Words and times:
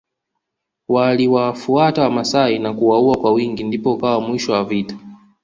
Waliwafuata 0.87 2.01
wamasai 2.03 2.59
na 2.59 2.73
kuwaua 2.73 3.17
kwa 3.17 3.31
wingi 3.31 3.63
ndipo 3.63 3.93
ukawa 3.93 4.21
mwisho 4.21 4.53
wa 4.53 4.63
vita 4.63 4.97